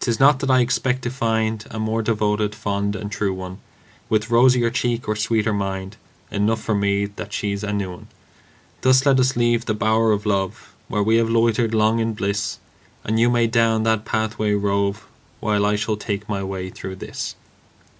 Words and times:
'Tis 0.00 0.18
not 0.18 0.40
that 0.40 0.50
I 0.50 0.58
expect 0.58 1.02
to 1.02 1.08
find 1.12 1.64
A 1.70 1.78
more 1.78 2.02
devoted, 2.02 2.52
fond 2.52 2.96
and 2.96 3.12
true 3.12 3.32
one, 3.32 3.58
With 4.08 4.28
rosier 4.28 4.70
cheek 4.72 5.06
or 5.06 5.14
sweeter 5.14 5.52
mind 5.52 5.96
Enough 6.32 6.60
for 6.60 6.74
me 6.74 7.04
that 7.06 7.32
she's 7.32 7.62
a 7.62 7.72
new 7.72 7.92
one. 7.92 8.06
Thus 8.80 9.06
let 9.06 9.20
us 9.20 9.36
leave 9.36 9.66
the 9.66 9.72
bower 9.74 10.10
of 10.10 10.26
love, 10.26 10.74
Where 10.88 11.04
we 11.04 11.14
have 11.18 11.30
loitered 11.30 11.74
long 11.74 12.00
in 12.00 12.12
bliss; 12.14 12.58
And 13.04 13.20
you 13.20 13.30
may 13.30 13.46
down 13.46 13.84
that 13.84 14.04
pathway 14.04 14.50
rove, 14.50 15.06
While 15.38 15.64
I 15.64 15.76
shall 15.76 15.96
take 15.96 16.28
my 16.28 16.42
way 16.42 16.68
through 16.68 16.96
this. 16.96 17.36